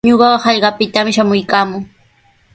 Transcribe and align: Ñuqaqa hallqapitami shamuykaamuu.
Ñuqaqa 0.09 0.43
hallqapitami 0.45 1.15
shamuykaamuu. 1.17 1.81